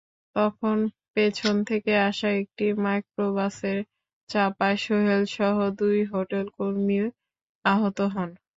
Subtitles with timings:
[0.35, 0.77] তখন
[1.13, 3.77] পেছন থেকে আসা একটি মাইক্রোবাসের
[4.29, 6.97] চাপায় সোহেলসহ দুই হোটেলকর্মী
[7.65, 8.29] আহত হন।